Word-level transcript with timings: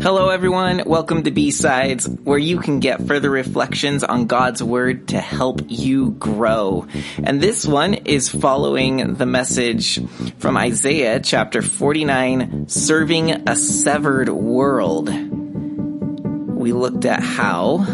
Hello 0.00 0.28
everyone, 0.28 0.82
welcome 0.86 1.24
to 1.24 1.32
B-Sides, 1.32 2.08
where 2.08 2.38
you 2.38 2.60
can 2.60 2.78
get 2.78 3.08
further 3.08 3.28
reflections 3.28 4.04
on 4.04 4.26
God's 4.26 4.62
Word 4.62 5.08
to 5.08 5.20
help 5.20 5.62
you 5.66 6.12
grow. 6.12 6.86
And 7.24 7.40
this 7.40 7.66
one 7.66 7.94
is 7.94 8.28
following 8.28 9.14
the 9.14 9.26
message 9.26 9.98
from 10.38 10.56
Isaiah 10.56 11.18
chapter 11.18 11.60
49, 11.60 12.68
Serving 12.68 13.48
a 13.48 13.56
Severed 13.56 14.28
World. 14.28 15.08
We 15.08 16.72
looked 16.72 17.04
at 17.04 17.20
how 17.20 17.84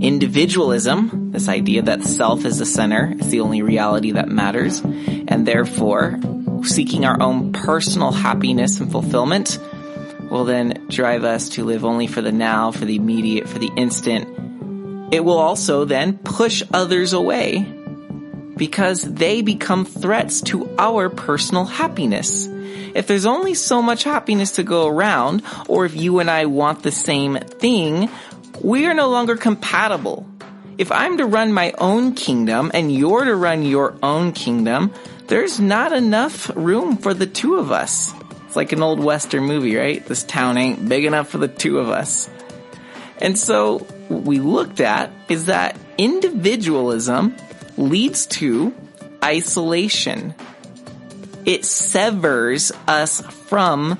individualism, 0.00 1.32
this 1.32 1.50
idea 1.50 1.82
that 1.82 2.02
self 2.02 2.46
is 2.46 2.60
the 2.60 2.66
center, 2.66 3.12
is 3.18 3.28
the 3.28 3.40
only 3.40 3.60
reality 3.60 4.12
that 4.12 4.30
matters, 4.30 4.80
and 4.80 5.46
therefore 5.46 6.18
seeking 6.66 7.04
our 7.04 7.20
own 7.20 7.52
personal 7.52 8.12
happiness 8.12 8.80
and 8.80 8.90
fulfillment 8.90 9.58
will 10.30 10.44
then 10.44 10.86
drive 10.88 11.24
us 11.24 11.48
to 11.50 11.64
live 11.64 11.84
only 11.84 12.06
for 12.06 12.20
the 12.20 12.32
now, 12.32 12.70
for 12.70 12.84
the 12.84 12.96
immediate, 12.96 13.48
for 13.48 13.58
the 13.58 13.70
instant. 13.76 14.28
It 15.12 15.20
will 15.20 15.38
also 15.38 15.84
then 15.84 16.18
push 16.18 16.62
others 16.72 17.12
away 17.12 17.60
because 18.56 19.02
they 19.02 19.42
become 19.42 19.84
threats 19.84 20.40
to 20.42 20.68
our 20.78 21.08
personal 21.10 21.64
happiness. 21.64 22.46
If 22.94 23.06
there's 23.06 23.26
only 23.26 23.54
so 23.54 23.82
much 23.82 24.04
happiness 24.04 24.52
to 24.52 24.62
go 24.62 24.86
around, 24.86 25.42
or 25.68 25.84
if 25.84 25.96
you 25.96 26.20
and 26.20 26.30
I 26.30 26.46
want 26.46 26.82
the 26.82 26.92
same 26.92 27.36
thing, 27.36 28.08
we 28.62 28.86
are 28.86 28.94
no 28.94 29.08
longer 29.08 29.36
compatible. 29.36 30.26
If 30.78 30.90
I'm 30.90 31.18
to 31.18 31.26
run 31.26 31.52
my 31.52 31.72
own 31.78 32.14
kingdom 32.14 32.70
and 32.74 32.92
you're 32.92 33.24
to 33.24 33.34
run 33.34 33.62
your 33.62 33.96
own 34.02 34.32
kingdom, 34.32 34.92
there's 35.26 35.58
not 35.58 35.92
enough 35.92 36.50
room 36.54 36.96
for 36.96 37.14
the 37.14 37.26
two 37.26 37.56
of 37.56 37.72
us. 37.72 38.12
It's 38.46 38.56
like 38.56 38.72
an 38.72 38.82
old 38.82 39.00
Western 39.00 39.44
movie, 39.44 39.76
right? 39.76 40.04
This 40.04 40.24
town 40.24 40.58
ain't 40.58 40.88
big 40.88 41.04
enough 41.04 41.28
for 41.28 41.38
the 41.38 41.48
two 41.48 41.78
of 41.78 41.88
us. 41.88 42.28
And 43.20 43.38
so 43.38 43.78
what 44.08 44.22
we 44.22 44.38
looked 44.38 44.80
at 44.80 45.10
is 45.28 45.46
that 45.46 45.78
individualism 45.98 47.36
leads 47.76 48.26
to 48.26 48.74
isolation. 49.22 50.34
It 51.44 51.64
severs 51.64 52.72
us 52.86 53.20
from 53.20 53.96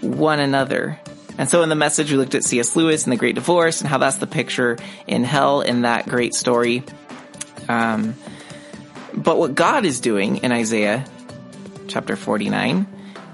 one 0.00 0.40
another. 0.40 1.00
And 1.36 1.48
so 1.48 1.62
in 1.62 1.68
the 1.68 1.74
message, 1.74 2.10
we 2.10 2.16
looked 2.16 2.34
at 2.34 2.44
C.S. 2.44 2.76
Lewis 2.76 3.04
and 3.04 3.12
the 3.12 3.16
Great 3.16 3.34
Divorce 3.34 3.80
and 3.80 3.88
how 3.88 3.98
that's 3.98 4.16
the 4.16 4.26
picture 4.26 4.76
in 5.06 5.24
hell 5.24 5.60
in 5.60 5.82
that 5.82 6.06
great 6.06 6.34
story. 6.34 6.82
Um, 7.68 8.14
but 9.22 9.38
what 9.38 9.54
God 9.54 9.84
is 9.84 10.00
doing 10.00 10.38
in 10.38 10.52
Isaiah 10.52 11.04
chapter 11.88 12.16
49 12.16 12.86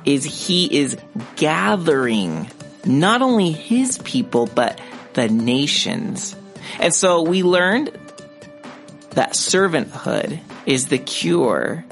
is 0.05 0.25
he 0.25 0.81
is 0.81 0.97
gathering 1.37 2.51
not 2.85 3.23
only 3.23 3.51
his 3.51 3.99
people, 3.99 4.47
but 4.47 4.81
the 5.15 5.29
nations. 5.29 6.37
And 6.81 6.95
so 6.95 7.23
we 7.23 7.43
learned 7.43 7.89
that 9.11 9.33
servanthood 9.33 10.41
is 10.67 10.89
the 10.89 10.99
cure 10.99 11.85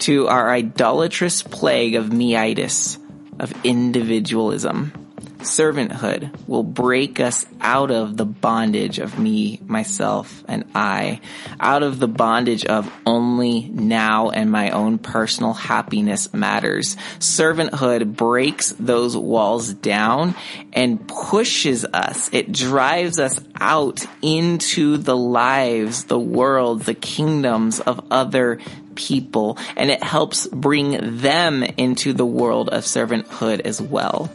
to 0.00 0.28
our 0.28 0.50
idolatrous 0.50 1.42
plague 1.42 1.94
of 1.94 2.06
meitis, 2.06 2.98
of 3.38 3.52
individualism 3.64 4.92
servanthood 5.40 6.30
will 6.46 6.62
break 6.62 7.20
us 7.20 7.46
out 7.60 7.90
of 7.90 8.16
the 8.16 8.24
bondage 8.24 8.98
of 8.98 9.18
me, 9.18 9.60
myself, 9.66 10.44
and 10.48 10.64
I, 10.74 11.20
out 11.58 11.82
of 11.82 11.98
the 11.98 12.08
bondage 12.08 12.64
of 12.64 12.92
only 13.06 13.68
now 13.68 14.30
and 14.30 14.50
my 14.50 14.70
own 14.70 14.98
personal 14.98 15.52
happiness 15.52 16.32
matters. 16.32 16.96
Servanthood 17.18 18.16
breaks 18.16 18.72
those 18.78 19.16
walls 19.16 19.72
down 19.74 20.34
and 20.72 21.06
pushes 21.06 21.84
us. 21.84 22.30
It 22.32 22.52
drives 22.52 23.18
us 23.18 23.40
out 23.58 24.06
into 24.22 24.96
the 24.96 25.16
lives, 25.16 26.04
the 26.04 26.18
world, 26.18 26.82
the 26.82 26.94
kingdoms 26.94 27.80
of 27.80 28.06
other 28.10 28.58
people, 28.94 29.58
and 29.76 29.90
it 29.90 30.02
helps 30.02 30.46
bring 30.46 31.18
them 31.18 31.62
into 31.62 32.12
the 32.12 32.26
world 32.26 32.68
of 32.68 32.84
servanthood 32.84 33.60
as 33.60 33.80
well. 33.80 34.30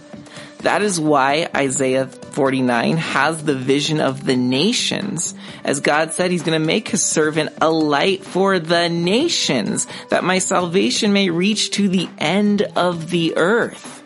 That 0.66 0.82
is 0.82 1.00
why 1.00 1.48
Isaiah 1.56 2.08
49 2.08 2.98
has 2.98 3.44
the 3.44 3.54
vision 3.54 4.02
of 4.02 4.26
the 4.26 4.36
nations. 4.36 5.36
As 5.64 5.80
God 5.80 6.12
said, 6.12 6.32
He's 6.32 6.42
going 6.42 6.60
to 6.60 6.66
make 6.66 6.88
His 6.88 7.04
servant 7.04 7.52
a 7.62 7.70
light 7.70 8.26
for 8.26 8.58
the 8.58 8.90
nations, 8.90 9.86
that 10.10 10.24
my 10.24 10.40
salvation 10.40 11.14
may 11.14 11.30
reach 11.30 11.70
to 11.74 11.88
the 11.88 12.10
end 12.18 12.64
of 12.64 13.12
the 13.12 13.38
earth. 13.38 14.02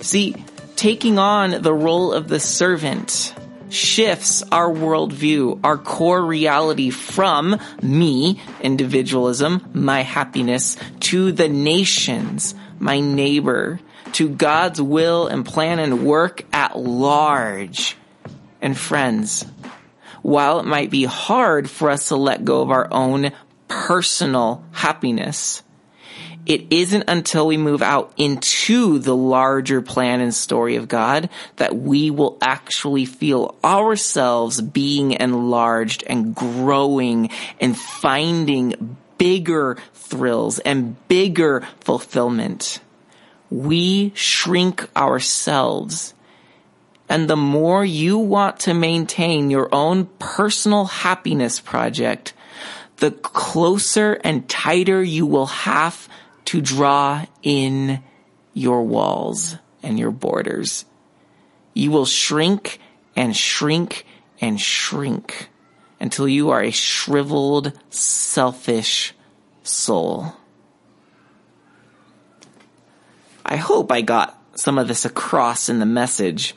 See, 0.00 0.36
taking 0.76 1.18
on 1.18 1.62
the 1.62 1.74
role 1.74 2.12
of 2.12 2.28
the 2.28 2.38
servant 2.38 3.34
shifts 3.68 4.44
our 4.52 4.70
worldview, 4.70 5.58
our 5.64 5.78
core 5.78 6.24
reality 6.24 6.90
from 6.90 7.58
me, 7.82 8.40
individualism, 8.60 9.68
my 9.74 10.02
happiness, 10.02 10.76
to 11.00 11.32
the 11.32 11.48
nations, 11.48 12.54
my 12.78 13.00
neighbor, 13.00 13.80
to 14.14 14.28
God's 14.28 14.80
will 14.80 15.26
and 15.26 15.44
plan 15.44 15.78
and 15.78 16.04
work 16.04 16.44
at 16.52 16.78
large. 16.78 17.96
And 18.60 18.76
friends, 18.76 19.44
while 20.22 20.60
it 20.60 20.66
might 20.66 20.90
be 20.90 21.04
hard 21.04 21.70
for 21.70 21.90
us 21.90 22.08
to 22.08 22.16
let 22.16 22.44
go 22.44 22.62
of 22.62 22.70
our 22.70 22.88
own 22.92 23.32
personal 23.68 24.64
happiness, 24.72 25.62
it 26.48 26.72
isn't 26.72 27.04
until 27.08 27.46
we 27.46 27.58
move 27.58 27.82
out 27.82 28.12
into 28.16 28.98
the 28.98 29.14
larger 29.14 29.82
plan 29.82 30.20
and 30.20 30.34
story 30.34 30.76
of 30.76 30.88
God 30.88 31.28
that 31.56 31.76
we 31.76 32.10
will 32.10 32.38
actually 32.40 33.04
feel 33.04 33.54
ourselves 33.62 34.60
being 34.60 35.12
enlarged 35.12 36.04
and 36.06 36.34
growing 36.34 37.28
and 37.60 37.78
finding 37.78 38.96
bigger 39.18 39.76
thrills 39.92 40.58
and 40.60 40.96
bigger 41.08 41.68
fulfillment 41.80 42.80
we 43.50 44.12
shrink 44.14 44.88
ourselves. 44.96 46.14
And 47.08 47.28
the 47.28 47.36
more 47.36 47.84
you 47.84 48.18
want 48.18 48.60
to 48.60 48.74
maintain 48.74 49.50
your 49.50 49.68
own 49.74 50.06
personal 50.18 50.84
happiness 50.84 51.58
project, 51.58 52.34
the 52.98 53.10
closer 53.10 54.14
and 54.24 54.48
tighter 54.48 55.02
you 55.02 55.24
will 55.24 55.46
have 55.46 56.08
to 56.46 56.60
draw 56.60 57.24
in 57.42 58.02
your 58.52 58.82
walls 58.82 59.56
and 59.82 59.98
your 59.98 60.10
borders. 60.10 60.84
You 61.74 61.90
will 61.90 62.06
shrink 62.06 62.80
and 63.14 63.36
shrink 63.36 64.04
and 64.40 64.60
shrink 64.60 65.48
until 66.00 66.28
you 66.28 66.50
are 66.50 66.62
a 66.62 66.70
shriveled, 66.70 67.72
selfish 67.90 69.14
soul. 69.62 70.34
I 73.48 73.56
hope 73.56 73.90
I 73.90 74.02
got 74.02 74.38
some 74.56 74.78
of 74.78 74.88
this 74.88 75.06
across 75.06 75.70
in 75.70 75.78
the 75.78 75.86
message. 75.86 76.54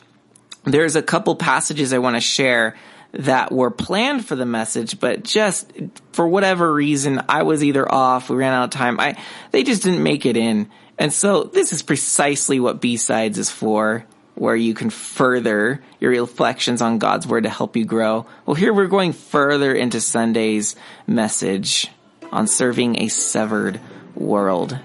There's 0.65 0.97
a 0.97 1.01
couple 1.01 1.35
passages 1.35 1.93
I 1.93 1.99
want 1.99 2.17
to 2.17 2.21
share 2.21 2.75
that 3.13 3.51
were 3.51 3.71
planned 3.71 4.25
for 4.25 4.35
the 4.35 4.45
message, 4.45 4.99
but 4.99 5.23
just 5.23 5.71
for 6.11 6.27
whatever 6.27 6.73
reason, 6.73 7.21
I 7.29 7.43
was 7.43 7.63
either 7.63 7.89
off, 7.89 8.29
we 8.29 8.35
ran 8.35 8.53
out 8.53 8.65
of 8.65 8.69
time, 8.71 8.99
I, 8.99 9.17
they 9.51 9.63
just 9.63 9.83
didn't 9.83 10.03
make 10.03 10.25
it 10.25 10.35
in. 10.35 10.69
And 10.97 11.11
so 11.11 11.43
this 11.43 11.73
is 11.73 11.81
precisely 11.81 12.59
what 12.59 12.81
B-Sides 12.81 13.37
is 13.37 13.49
for, 13.49 14.05
where 14.35 14.55
you 14.55 14.73
can 14.73 14.89
further 14.89 15.81
your 15.99 16.11
reflections 16.11 16.81
on 16.81 16.99
God's 16.99 17.25
Word 17.25 17.43
to 17.43 17.49
help 17.49 17.75
you 17.75 17.85
grow. 17.85 18.25
Well, 18.45 18.55
here 18.55 18.73
we're 18.73 18.87
going 18.87 19.13
further 19.13 19.73
into 19.73 20.01
Sunday's 20.01 20.75
message 21.07 21.89
on 22.31 22.47
serving 22.47 23.01
a 23.01 23.07
severed 23.07 23.79
world. 24.15 24.77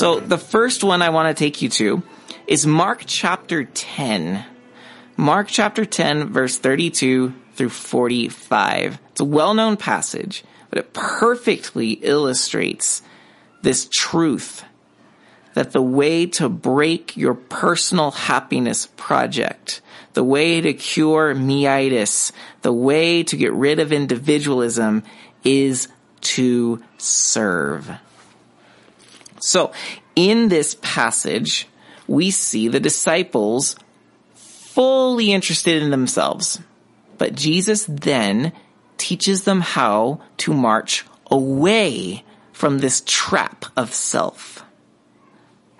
So 0.00 0.18
the 0.18 0.38
first 0.38 0.82
one 0.82 1.02
I 1.02 1.10
want 1.10 1.28
to 1.28 1.38
take 1.38 1.60
you 1.60 1.68
to 1.68 2.02
is 2.46 2.66
Mark 2.66 3.02
chapter 3.04 3.64
10. 3.64 4.46
Mark 5.18 5.48
chapter 5.48 5.84
10 5.84 6.32
verse 6.32 6.56
32 6.56 7.34
through 7.52 7.68
45. 7.68 8.98
It's 9.10 9.20
a 9.20 9.26
well-known 9.26 9.76
passage, 9.76 10.42
but 10.70 10.78
it 10.78 10.94
perfectly 10.94 11.90
illustrates 11.90 13.02
this 13.60 13.90
truth 13.90 14.64
that 15.52 15.72
the 15.72 15.82
way 15.82 16.24
to 16.24 16.48
break 16.48 17.14
your 17.18 17.34
personal 17.34 18.12
happiness 18.12 18.86
project, 18.96 19.82
the 20.14 20.24
way 20.24 20.62
to 20.62 20.72
cure 20.72 21.34
meitis, 21.34 22.32
the 22.62 22.72
way 22.72 23.22
to 23.22 23.36
get 23.36 23.52
rid 23.52 23.78
of 23.78 23.92
individualism 23.92 25.02
is 25.44 25.88
to 26.22 26.82
serve. 26.96 27.90
So 29.40 29.72
in 30.14 30.48
this 30.48 30.76
passage, 30.80 31.66
we 32.06 32.30
see 32.30 32.68
the 32.68 32.80
disciples 32.80 33.76
fully 34.34 35.32
interested 35.32 35.82
in 35.82 35.90
themselves. 35.90 36.60
But 37.18 37.34
Jesus 37.34 37.86
then 37.88 38.52
teaches 38.96 39.44
them 39.44 39.60
how 39.60 40.20
to 40.38 40.54
march 40.54 41.04
away 41.30 42.24
from 42.52 42.78
this 42.78 43.02
trap 43.06 43.64
of 43.76 43.92
self. 43.92 44.64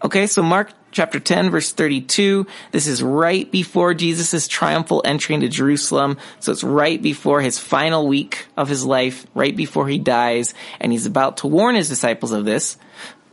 Okay, 0.02 0.26
so 0.26 0.42
Mark 0.42 0.72
chapter 0.92 1.20
10 1.20 1.50
verse 1.50 1.72
32. 1.72 2.46
This 2.72 2.86
is 2.86 3.02
right 3.02 3.50
before 3.50 3.94
Jesus' 3.94 4.48
triumphal 4.48 5.02
entry 5.04 5.34
into 5.34 5.48
Jerusalem. 5.48 6.16
So 6.40 6.52
it's 6.52 6.64
right 6.64 7.00
before 7.00 7.40
his 7.40 7.58
final 7.58 8.08
week 8.08 8.46
of 8.56 8.68
his 8.68 8.84
life, 8.84 9.26
right 9.34 9.54
before 9.54 9.88
he 9.88 9.98
dies, 9.98 10.54
and 10.80 10.92
he's 10.92 11.06
about 11.06 11.38
to 11.38 11.46
warn 11.46 11.74
his 11.74 11.88
disciples 11.88 12.32
of 12.32 12.44
this, 12.44 12.76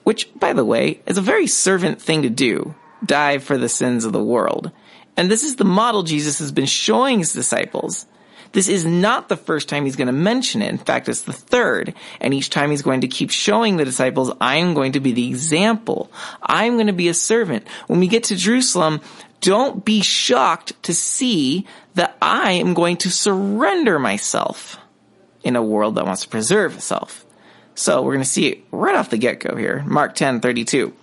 which, 0.07 0.33
by 0.39 0.53
the 0.53 0.63
way, 0.63 1.01
is 1.05 1.17
a 1.17 1.21
very 1.21 1.47
servant 1.47 2.01
thing 2.01 2.21
to 2.21 2.29
do. 2.29 2.73
Die 3.05 3.39
for 3.39 3.57
the 3.57 3.67
sins 3.67 4.05
of 4.05 4.13
the 4.13 4.23
world. 4.23 4.71
And 5.17 5.29
this 5.29 5.43
is 5.43 5.57
the 5.57 5.65
model 5.65 6.03
Jesus 6.03 6.39
has 6.39 6.53
been 6.53 6.65
showing 6.65 7.19
his 7.19 7.33
disciples. 7.33 8.05
This 8.53 8.69
is 8.69 8.85
not 8.85 9.27
the 9.27 9.35
first 9.35 9.67
time 9.67 9.83
he's 9.83 9.97
going 9.97 10.07
to 10.07 10.13
mention 10.13 10.61
it. 10.61 10.69
In 10.69 10.77
fact, 10.77 11.09
it's 11.09 11.23
the 11.23 11.33
third. 11.33 11.93
And 12.21 12.33
each 12.33 12.49
time 12.49 12.71
he's 12.71 12.83
going 12.83 13.01
to 13.01 13.09
keep 13.09 13.31
showing 13.31 13.75
the 13.75 13.83
disciples, 13.83 14.31
I'm 14.39 14.73
going 14.73 14.93
to 14.93 15.01
be 15.01 15.11
the 15.11 15.27
example. 15.27 16.09
I'm 16.41 16.75
going 16.75 16.87
to 16.87 16.93
be 16.93 17.09
a 17.09 17.13
servant. 17.13 17.67
When 17.87 17.99
we 17.99 18.07
get 18.07 18.23
to 18.25 18.37
Jerusalem, 18.37 19.01
don't 19.41 19.83
be 19.83 19.99
shocked 19.99 20.81
to 20.83 20.93
see 20.93 21.67
that 21.95 22.15
I 22.21 22.53
am 22.53 22.73
going 22.73 22.95
to 23.03 23.11
surrender 23.11 23.99
myself 23.99 24.77
in 25.43 25.57
a 25.57 25.61
world 25.61 25.95
that 25.95 26.05
wants 26.05 26.21
to 26.21 26.29
preserve 26.29 26.75
itself. 26.75 27.25
So 27.77 28.01
we're 28.01 28.13
going 28.13 28.23
to 28.23 28.29
see 28.29 28.47
it 28.47 28.63
right 28.71 28.95
off 28.95 29.11
the 29.11 29.19
get-go 29.19 29.55
here. 29.55 29.83
Mark 29.85 30.15
10, 30.15 30.39
32. 30.41 30.93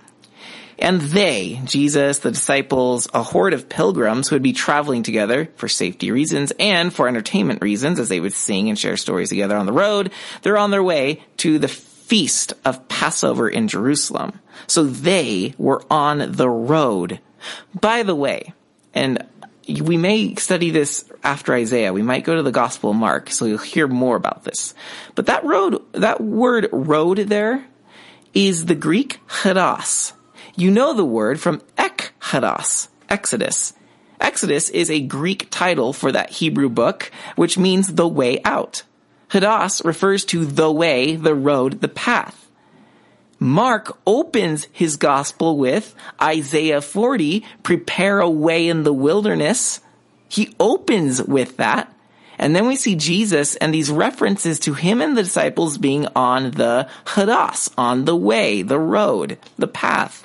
And 0.76 1.00
they, 1.00 1.60
Jesus, 1.64 2.18
the 2.18 2.32
disciples, 2.32 3.06
a 3.14 3.22
horde 3.22 3.54
of 3.54 3.68
pilgrims 3.68 4.28
who 4.28 4.34
would 4.34 4.42
be 4.42 4.52
traveling 4.52 5.04
together 5.04 5.48
for 5.54 5.68
safety 5.68 6.10
reasons 6.10 6.52
and 6.58 6.92
for 6.92 7.06
entertainment 7.06 7.62
reasons 7.62 8.00
as 8.00 8.08
they 8.08 8.18
would 8.18 8.32
sing 8.32 8.68
and 8.68 8.76
share 8.78 8.96
stories 8.96 9.28
together 9.28 9.56
on 9.56 9.66
the 9.66 9.72
road, 9.72 10.10
they're 10.42 10.58
on 10.58 10.72
their 10.72 10.82
way 10.82 11.22
to 11.38 11.60
the 11.60 11.68
feast 11.68 12.54
of 12.64 12.88
Passover 12.88 13.48
in 13.48 13.68
Jerusalem. 13.68 14.40
So 14.66 14.82
they 14.82 15.54
were 15.56 15.84
on 15.88 16.32
the 16.32 16.50
road. 16.50 17.20
By 17.80 18.02
the 18.02 18.16
way, 18.16 18.52
and 18.92 19.24
we 19.69 19.96
may 19.96 20.34
study 20.37 20.70
this 20.70 21.05
after 21.22 21.55
Isaiah. 21.55 21.93
We 21.93 22.02
might 22.02 22.25
go 22.25 22.34
to 22.34 22.43
the 22.43 22.52
Gospel 22.52 22.90
of 22.90 22.96
Mark, 22.96 23.31
so 23.31 23.44
you'll 23.44 23.58
hear 23.58 23.88
more 23.88 24.16
about 24.16 24.44
this. 24.44 24.75
But 25.14 25.26
that 25.26 25.44
road, 25.44 25.82
that 25.93 26.20
word 26.20 26.69
road 26.72 27.19
there 27.19 27.66
is 28.34 28.66
the 28.66 28.75
Greek 28.75 29.20
hodos. 29.26 30.12
You 30.56 30.70
know 30.70 30.93
the 30.93 31.05
word 31.05 31.40
from 31.40 31.62
ekhados, 31.76 32.88
Exodus. 33.08 33.72
Exodus 34.20 34.69
is 34.70 34.90
a 34.90 35.00
Greek 35.00 35.49
title 35.50 35.93
for 35.93 36.12
that 36.12 36.31
Hebrew 36.31 36.69
book, 36.69 37.10
which 37.37 37.58
means 37.58 37.88
the 37.88 38.08
way 38.08 38.40
out. 38.44 38.82
Hodos 39.31 39.84
refers 39.84 40.25
to 40.26 40.44
the 40.44 40.70
way, 40.70 41.17
the 41.17 41.34
road, 41.34 41.81
the 41.81 41.88
path. 41.88 42.44
Mark 43.44 43.99
opens 44.06 44.69
his 44.73 44.96
gospel 44.96 45.58
with 45.58 45.94
Isaiah 46.19 46.81
40, 46.81 47.44
prepare 47.62 48.20
a 48.20 48.31
way 48.31 48.69
in 48.69 48.85
the 48.85 48.93
wilderness. 48.94 49.82
He 50.31 50.55
opens 50.58 51.23
with 51.23 51.58
that. 51.58 51.94
And 52.38 52.56
then 52.56 52.67
we 52.67 52.76
see 52.76 52.94
Jesus 52.94 53.55
and 53.56 53.75
these 53.75 53.91
references 53.91 54.58
to 54.61 54.73
him 54.73 55.02
and 55.02 55.14
the 55.14 55.25
disciples 55.25 55.76
being 55.76 56.08
on 56.17 56.52
the 56.52 56.88
hodos, 57.05 57.70
on 57.76 58.06
the 58.06 58.17
way, 58.17 58.62
the 58.62 58.79
road, 58.79 59.37
the 59.58 59.69
path. 59.69 60.25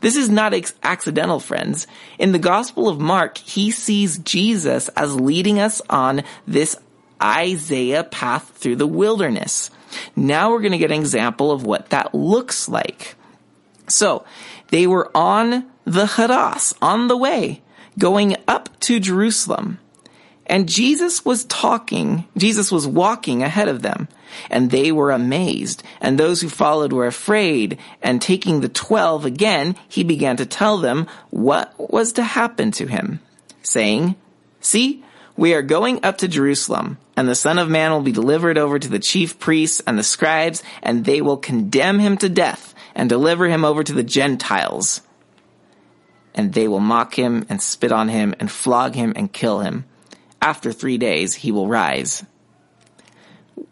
This 0.00 0.16
is 0.16 0.30
not 0.30 0.54
accidental, 0.82 1.40
friends. 1.40 1.86
In 2.18 2.32
the 2.32 2.38
Gospel 2.38 2.88
of 2.88 2.98
Mark, 2.98 3.36
he 3.36 3.70
sees 3.70 4.16
Jesus 4.20 4.88
as 4.96 5.20
leading 5.20 5.60
us 5.60 5.82
on 5.90 6.22
this 6.46 6.76
Isaiah 7.22 8.04
path 8.04 8.52
through 8.56 8.76
the 8.76 8.86
wilderness. 8.86 9.70
Now 10.16 10.50
we're 10.50 10.60
going 10.60 10.72
to 10.72 10.78
get 10.78 10.90
an 10.90 11.00
example 11.00 11.50
of 11.50 11.64
what 11.64 11.90
that 11.90 12.14
looks 12.14 12.68
like. 12.68 13.14
So, 13.88 14.24
they 14.68 14.86
were 14.86 15.10
on 15.16 15.66
the 15.84 16.04
Hodos, 16.04 16.74
on 16.82 17.08
the 17.08 17.16
way, 17.16 17.62
going 17.98 18.36
up 18.46 18.78
to 18.80 19.00
Jerusalem. 19.00 19.78
And 20.46 20.68
Jesus 20.68 21.24
was 21.24 21.44
talking, 21.44 22.26
Jesus 22.36 22.72
was 22.72 22.86
walking 22.86 23.42
ahead 23.42 23.68
of 23.68 23.82
them, 23.82 24.08
and 24.50 24.70
they 24.70 24.92
were 24.92 25.10
amazed, 25.10 25.82
and 26.00 26.18
those 26.18 26.40
who 26.40 26.48
followed 26.48 26.92
were 26.92 27.06
afraid, 27.06 27.78
and 28.02 28.20
taking 28.20 28.60
the 28.60 28.68
twelve 28.68 29.24
again, 29.24 29.76
he 29.88 30.04
began 30.04 30.36
to 30.38 30.46
tell 30.46 30.78
them 30.78 31.06
what 31.30 31.74
was 31.78 32.14
to 32.14 32.22
happen 32.22 32.70
to 32.72 32.86
him, 32.86 33.20
saying, 33.62 34.16
See, 34.60 35.04
we 35.38 35.54
are 35.54 35.62
going 35.62 36.04
up 36.04 36.18
to 36.18 36.28
Jerusalem, 36.28 36.98
and 37.16 37.26
the 37.26 37.34
Son 37.34 37.58
of 37.58 37.70
Man 37.70 37.92
will 37.92 38.02
be 38.02 38.12
delivered 38.12 38.58
over 38.58 38.78
to 38.78 38.88
the 38.88 38.98
chief 38.98 39.38
priests 39.38 39.80
and 39.86 39.98
the 39.98 40.02
scribes, 40.02 40.62
and 40.82 41.06
they 41.06 41.22
will 41.22 41.38
condemn 41.38 41.98
him 41.98 42.18
to 42.18 42.28
death, 42.28 42.74
and 42.94 43.08
deliver 43.08 43.48
him 43.48 43.64
over 43.64 43.82
to 43.82 43.94
the 43.94 44.02
Gentiles. 44.02 45.00
And 46.34 46.52
they 46.52 46.68
will 46.68 46.80
mock 46.80 47.14
him, 47.14 47.46
and 47.48 47.62
spit 47.62 47.92
on 47.92 48.08
him, 48.08 48.34
and 48.38 48.50
flog 48.50 48.94
him, 48.94 49.14
and 49.16 49.32
kill 49.32 49.60
him 49.60 49.86
after 50.40 50.72
three 50.72 50.98
days 50.98 51.34
he 51.34 51.52
will 51.52 51.68
rise. 51.68 52.24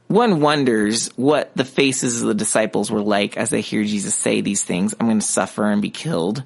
One 0.08 0.40
wonders 0.40 1.08
what 1.16 1.56
the 1.56 1.64
faces 1.64 2.22
of 2.22 2.28
the 2.28 2.34
disciples 2.34 2.90
were 2.90 3.02
like 3.02 3.36
as 3.36 3.50
they 3.50 3.60
hear 3.60 3.82
Jesus 3.84 4.14
say 4.14 4.40
these 4.40 4.62
things. 4.62 4.94
I'm 4.98 5.06
going 5.06 5.18
to 5.18 5.26
suffer 5.26 5.64
and 5.64 5.82
be 5.82 5.90
killed. 5.90 6.44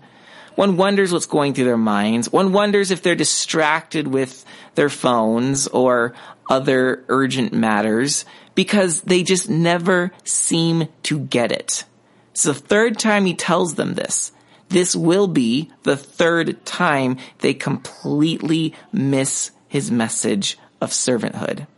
One 0.61 0.77
wonders 0.77 1.11
what's 1.11 1.25
going 1.25 1.55
through 1.55 1.65
their 1.65 1.79
minds. 1.79 2.31
One 2.31 2.53
wonders 2.53 2.91
if 2.91 3.01
they're 3.01 3.15
distracted 3.15 4.07
with 4.07 4.45
their 4.75 4.91
phones 4.91 5.67
or 5.67 6.13
other 6.51 7.03
urgent 7.09 7.55
matters 7.55 8.27
because 8.55 9.01
they 9.01 9.23
just 9.23 9.49
never 9.49 10.13
seem 10.23 10.89
to 11.05 11.19
get 11.19 11.51
it. 11.51 11.85
It's 12.33 12.43
the 12.43 12.53
third 12.53 12.99
time 12.99 13.25
he 13.25 13.33
tells 13.33 13.77
them 13.77 13.95
this. 13.95 14.33
This 14.69 14.95
will 14.95 15.29
be 15.29 15.71
the 15.85 15.97
third 15.97 16.63
time 16.67 17.17
they 17.39 17.55
completely 17.55 18.75
miss 18.93 19.53
his 19.67 19.91
message 19.91 20.59
of 20.79 20.91
servanthood. 20.91 21.69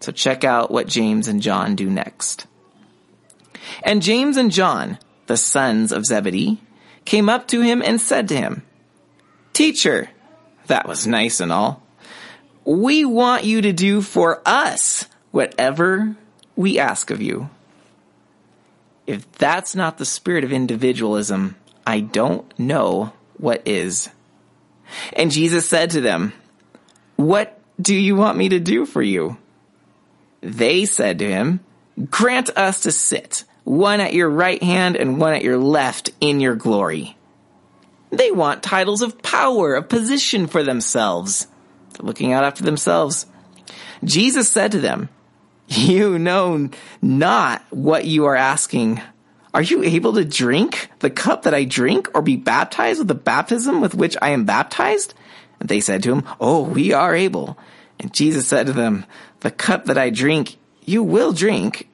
So 0.00 0.12
check 0.12 0.44
out 0.44 0.70
what 0.70 0.88
James 0.88 1.26
and 1.26 1.40
John 1.40 1.74
do 1.74 1.88
next. 1.88 2.46
And 3.82 4.02
James 4.02 4.36
and 4.36 4.52
John, 4.52 4.98
the 5.26 5.38
sons 5.38 5.90
of 5.90 6.04
Zebedee, 6.04 6.60
came 7.08 7.28
up 7.28 7.48
to 7.48 7.60
him 7.60 7.82
and 7.82 8.00
said 8.00 8.28
to 8.28 8.36
him, 8.36 8.62
Teacher, 9.52 10.10
that 10.66 10.86
was 10.86 11.06
nice 11.06 11.40
and 11.40 11.50
all. 11.50 11.82
We 12.64 13.04
want 13.04 13.44
you 13.44 13.62
to 13.62 13.72
do 13.72 14.02
for 14.02 14.42
us 14.44 15.06
whatever 15.30 16.16
we 16.54 16.78
ask 16.78 17.10
of 17.10 17.22
you. 17.22 17.48
If 19.06 19.30
that's 19.32 19.74
not 19.74 19.96
the 19.96 20.04
spirit 20.04 20.44
of 20.44 20.52
individualism, 20.52 21.56
I 21.86 22.00
don't 22.00 22.46
know 22.58 23.14
what 23.38 23.66
is. 23.66 24.10
And 25.14 25.30
Jesus 25.30 25.66
said 25.66 25.90
to 25.90 26.02
them, 26.02 26.34
what 27.16 27.58
do 27.80 27.96
you 27.96 28.14
want 28.16 28.38
me 28.38 28.50
to 28.50 28.60
do 28.60 28.86
for 28.86 29.02
you? 29.02 29.38
They 30.40 30.84
said 30.84 31.18
to 31.18 31.28
him, 31.28 31.60
Grant 32.10 32.50
us 32.56 32.82
to 32.82 32.92
sit, 32.92 33.44
one 33.68 34.00
at 34.00 34.14
your 34.14 34.30
right 34.30 34.62
hand 34.62 34.96
and 34.96 35.20
one 35.20 35.34
at 35.34 35.44
your 35.44 35.58
left 35.58 36.10
in 36.20 36.40
your 36.40 36.56
glory. 36.56 37.16
They 38.10 38.30
want 38.30 38.62
titles 38.62 39.02
of 39.02 39.22
power, 39.22 39.74
of 39.74 39.88
position 39.88 40.46
for 40.46 40.62
themselves. 40.62 41.46
They're 41.92 42.06
looking 42.06 42.32
out 42.32 42.44
after 42.44 42.64
themselves. 42.64 43.26
Jesus 44.02 44.50
said 44.50 44.72
to 44.72 44.80
them, 44.80 45.10
You 45.66 46.18
know 46.18 46.70
not 47.02 47.62
what 47.70 48.06
you 48.06 48.24
are 48.24 48.36
asking. 48.36 49.02
Are 49.52 49.62
you 49.62 49.82
able 49.82 50.14
to 50.14 50.24
drink 50.24 50.88
the 51.00 51.10
cup 51.10 51.42
that 51.42 51.54
I 51.54 51.64
drink 51.64 52.08
or 52.14 52.22
be 52.22 52.36
baptized 52.36 53.00
with 53.00 53.08
the 53.08 53.14
baptism 53.14 53.80
with 53.80 53.94
which 53.94 54.16
I 54.22 54.30
am 54.30 54.44
baptized? 54.44 55.12
And 55.60 55.68
they 55.68 55.80
said 55.80 56.02
to 56.04 56.12
him, 56.12 56.24
Oh, 56.40 56.62
we 56.62 56.92
are 56.92 57.14
able. 57.14 57.58
And 57.98 58.14
Jesus 58.14 58.46
said 58.46 58.66
to 58.66 58.72
them, 58.72 59.04
The 59.40 59.50
cup 59.50 59.86
that 59.86 59.98
I 59.98 60.10
drink, 60.10 60.56
you 60.84 61.02
will 61.02 61.32
drink. 61.32 61.87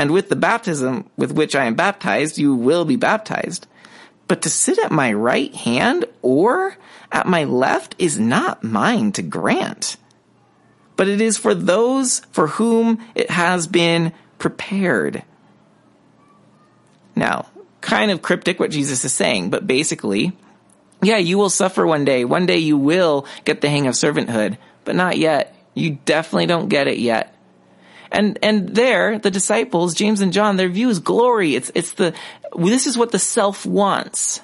And 0.00 0.12
with 0.12 0.30
the 0.30 0.36
baptism 0.36 1.10
with 1.18 1.32
which 1.32 1.54
I 1.54 1.66
am 1.66 1.74
baptized, 1.74 2.38
you 2.38 2.54
will 2.54 2.86
be 2.86 2.96
baptized. 2.96 3.66
But 4.28 4.40
to 4.42 4.48
sit 4.48 4.78
at 4.78 4.90
my 4.90 5.12
right 5.12 5.54
hand 5.54 6.06
or 6.22 6.78
at 7.12 7.26
my 7.26 7.44
left 7.44 7.96
is 7.98 8.18
not 8.18 8.64
mine 8.64 9.12
to 9.12 9.22
grant. 9.22 9.98
But 10.96 11.08
it 11.08 11.20
is 11.20 11.36
for 11.36 11.54
those 11.54 12.20
for 12.32 12.46
whom 12.46 13.04
it 13.14 13.28
has 13.28 13.66
been 13.66 14.14
prepared. 14.38 15.22
Now, 17.14 17.50
kind 17.82 18.10
of 18.10 18.22
cryptic 18.22 18.58
what 18.58 18.70
Jesus 18.70 19.04
is 19.04 19.12
saying, 19.12 19.50
but 19.50 19.66
basically, 19.66 20.32
yeah, 21.02 21.18
you 21.18 21.36
will 21.36 21.50
suffer 21.50 21.86
one 21.86 22.06
day. 22.06 22.24
One 22.24 22.46
day 22.46 22.56
you 22.56 22.78
will 22.78 23.26
get 23.44 23.60
the 23.60 23.68
hang 23.68 23.86
of 23.86 23.92
servanthood, 23.92 24.56
but 24.86 24.96
not 24.96 25.18
yet. 25.18 25.54
You 25.74 25.98
definitely 26.06 26.46
don't 26.46 26.70
get 26.70 26.88
it 26.88 26.96
yet. 26.96 27.34
And, 28.12 28.38
and 28.42 28.68
there, 28.74 29.18
the 29.18 29.30
disciples, 29.30 29.94
James 29.94 30.20
and 30.20 30.32
John, 30.32 30.56
their 30.56 30.68
view 30.68 30.88
is 30.88 30.98
glory. 30.98 31.54
It's, 31.54 31.70
it's 31.74 31.92
the, 31.92 32.12
this 32.56 32.86
is 32.86 32.98
what 32.98 33.12
the 33.12 33.18
self 33.18 33.64
wants. 33.64 34.40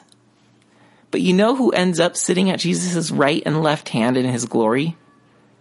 But 1.10 1.20
you 1.20 1.32
know 1.32 1.56
who 1.56 1.70
ends 1.70 1.98
up 1.98 2.16
sitting 2.16 2.50
at 2.50 2.60
Jesus' 2.60 3.10
right 3.10 3.42
and 3.44 3.62
left 3.62 3.88
hand 3.88 4.16
in 4.16 4.26
his 4.26 4.44
glory? 4.44 4.96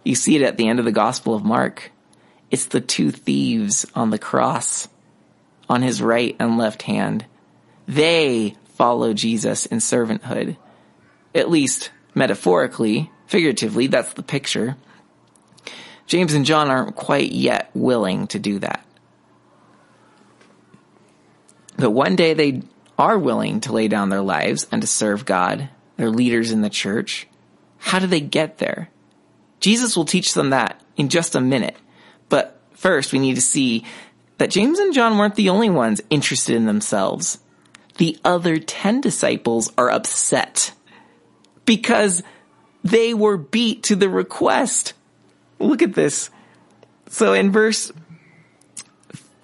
You 0.04 0.14
see 0.14 0.36
it 0.36 0.42
at 0.42 0.56
the 0.56 0.68
end 0.68 0.78
of 0.78 0.84
the 0.84 0.92
Gospel 0.92 1.34
of 1.34 1.44
Mark. 1.44 1.90
It's 2.50 2.66
the 2.66 2.80
two 2.80 3.10
thieves 3.10 3.86
on 3.94 4.10
the 4.10 4.18
cross. 4.18 4.88
on 5.68 5.82
his 5.82 6.00
right 6.00 6.36
and 6.38 6.58
left 6.58 6.82
hand. 6.82 7.24
They 7.88 8.56
follow 8.74 9.12
Jesus 9.12 9.66
in 9.66 9.78
servanthood. 9.78 10.56
At 11.34 11.50
least 11.50 11.90
metaphorically, 12.14 13.10
figuratively, 13.26 13.86
that's 13.88 14.12
the 14.14 14.22
picture. 14.22 14.76
James 16.06 16.34
and 16.34 16.44
John 16.44 16.70
aren't 16.70 16.96
quite 16.96 17.32
yet 17.32 17.70
willing 17.74 18.26
to 18.28 18.38
do 18.38 18.58
that. 18.60 18.84
But 21.76 21.90
one 21.90 22.16
day 22.16 22.34
they 22.34 22.62
are 22.98 23.18
willing 23.18 23.60
to 23.60 23.72
lay 23.72 23.88
down 23.88 24.08
their 24.08 24.22
lives 24.22 24.66
and 24.72 24.80
to 24.80 24.86
serve 24.86 25.24
God, 25.24 25.68
their 25.96 26.10
leaders 26.10 26.50
in 26.50 26.62
the 26.62 26.70
church. 26.70 27.26
How 27.78 27.98
do 27.98 28.06
they 28.06 28.20
get 28.20 28.58
there? 28.58 28.88
Jesus 29.60 29.96
will 29.96 30.04
teach 30.04 30.34
them 30.34 30.50
that 30.50 30.80
in 30.96 31.08
just 31.08 31.34
a 31.34 31.40
minute. 31.40 31.76
But 32.28 32.60
first, 32.72 33.12
we 33.12 33.18
need 33.18 33.34
to 33.34 33.42
see 33.42 33.84
that 34.38 34.50
James 34.50 34.78
and 34.78 34.94
John 34.94 35.18
weren't 35.18 35.34
the 35.34 35.50
only 35.50 35.70
ones 35.70 36.00
interested 36.10 36.56
in 36.56 36.66
themselves. 36.66 37.38
The 37.98 38.18
other 38.24 38.58
10 38.58 39.00
disciples 39.00 39.72
are 39.78 39.90
upset 39.90 40.72
because 41.64 42.22
they 42.84 43.14
were 43.14 43.36
beat 43.36 43.82
to 43.84 43.96
the 43.96 44.08
request. 44.08 44.92
Look 45.58 45.82
at 45.82 45.94
this. 45.94 46.30
So 47.08 47.32
in 47.32 47.52
verse, 47.52 47.92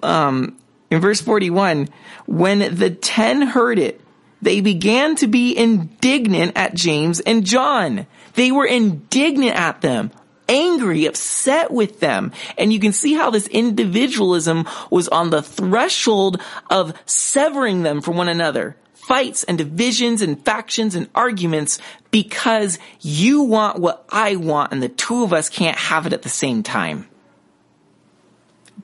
um, 0.02 0.58
in 0.90 1.00
verse 1.00 1.20
41, 1.20 1.88
when 2.26 2.74
the 2.74 2.90
10 2.90 3.42
heard 3.42 3.78
it, 3.78 4.00
they 4.40 4.60
began 4.60 5.14
to 5.16 5.28
be 5.28 5.56
indignant 5.56 6.52
at 6.56 6.74
James 6.74 7.20
and 7.20 7.44
John. 7.44 8.06
They 8.34 8.50
were 8.50 8.66
indignant 8.66 9.56
at 9.56 9.80
them 9.80 10.10
angry, 10.48 11.06
upset 11.06 11.70
with 11.70 12.00
them. 12.00 12.32
And 12.58 12.72
you 12.72 12.78
can 12.78 12.92
see 12.92 13.14
how 13.14 13.30
this 13.30 13.46
individualism 13.48 14.66
was 14.90 15.08
on 15.08 15.30
the 15.30 15.42
threshold 15.42 16.40
of 16.70 16.94
severing 17.06 17.82
them 17.82 18.02
from 18.02 18.16
one 18.16 18.28
another. 18.28 18.76
Fights 19.02 19.42
and 19.44 19.58
divisions 19.58 20.22
and 20.22 20.42
factions 20.44 20.94
and 20.94 21.08
arguments 21.14 21.78
because 22.10 22.78
you 23.00 23.42
want 23.42 23.80
what 23.80 24.04
I 24.08 24.36
want 24.36 24.72
and 24.72 24.82
the 24.82 24.88
two 24.88 25.24
of 25.24 25.32
us 25.32 25.48
can't 25.48 25.76
have 25.76 26.06
it 26.06 26.12
at 26.12 26.22
the 26.22 26.28
same 26.28 26.62
time. 26.62 27.08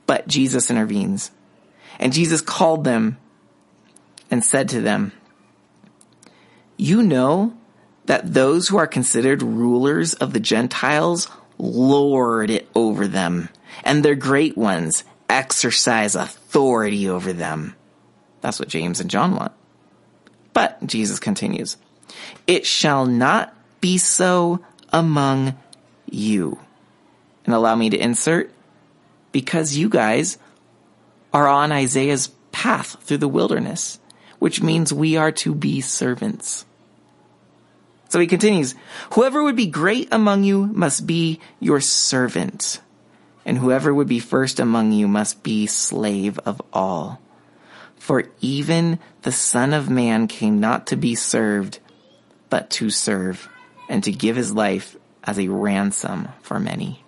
But 0.07 0.27
Jesus 0.27 0.71
intervenes. 0.71 1.31
And 2.01 2.13
Jesus 2.13 2.41
called 2.41 2.85
them 2.85 3.19
and 4.31 4.45
said 4.45 4.69
to 4.71 4.81
them, 4.81 5.13
You 6.77 7.03
know 7.03 7.55
that 8.07 8.35
those 8.35 8.69
who 8.69 8.77
are 8.77 8.87
considered 8.87 9.43
rulers 9.43 10.15
of 10.15 10.33
the 10.33 10.41
Gentiles 10.41 11.29
lord 11.59 12.51
it 12.51 12.69
over 12.75 13.07
them, 13.07 13.49
and 13.85 14.05
their 14.05 14.15
great 14.15 14.57
ones 14.57 15.05
exercise 15.29 16.15
authority 16.15 17.09
over 17.09 17.33
them. 17.33 17.75
That's 18.41 18.59
what 18.59 18.69
James 18.69 19.01
and 19.01 19.11
John 19.11 19.35
want. 19.37 19.53
But 20.59 20.85
Jesus 20.85 21.21
continues, 21.21 21.77
it 22.49 22.67
shall 22.67 23.07
not 23.07 23.55
be 23.81 23.97
so 23.97 24.59
among 24.93 25.57
you. 26.11 26.59
And 27.45 27.55
allow 27.55 27.77
me 27.77 27.91
to 27.91 27.97
insert, 27.97 28.51
because 29.31 29.77
you 29.77 29.89
guys 29.89 30.37
are 31.33 31.47
on 31.47 31.71
Isaiah's 31.71 32.33
path 32.51 33.01
through 33.05 33.19
the 33.19 33.29
wilderness, 33.29 34.01
which 34.41 34.61
means 34.61 34.93
we 34.93 35.17
are 35.17 35.31
to 35.31 35.55
be 35.55 35.81
servants. 35.81 36.67
So 38.09 38.19
he 38.19 38.27
continues, 38.27 38.75
whoever 39.13 39.45
would 39.45 39.55
be 39.55 39.67
great 39.67 40.09
among 40.11 40.43
you 40.43 40.67
must 40.67 41.07
be 41.07 41.39
your 41.61 41.81
servant, 41.81 42.81
and 43.45 43.59
whoever 43.59 43.95
would 43.95 44.09
be 44.09 44.19
first 44.19 44.59
among 44.59 44.91
you 44.91 45.07
must 45.07 45.45
be 45.45 45.69
slave 45.69 46.37
of 46.41 46.61
all. 46.73 47.21
For 47.99 48.25
even 48.41 48.99
the 49.23 49.33
Son 49.33 49.73
of 49.73 49.91
Man 49.91 50.29
came 50.29 50.61
not 50.61 50.87
to 50.89 50.97
be 50.97 51.15
served, 51.15 51.79
but 52.49 52.71
to 52.71 52.91
serve, 52.91 53.49
and 53.89 54.03
to 54.05 54.13
give 54.13 54.37
his 54.37 54.53
life 54.53 54.97
as 55.25 55.39
a 55.39 55.49
ransom 55.49 56.29
for 56.43 56.59
many. 56.59 57.05